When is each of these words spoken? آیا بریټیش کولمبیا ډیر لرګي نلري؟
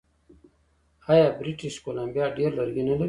آیا 1.11 1.27
بریټیش 1.39 1.75
کولمبیا 1.85 2.25
ډیر 2.37 2.49
لرګي 2.59 2.83
نلري؟ 2.87 2.99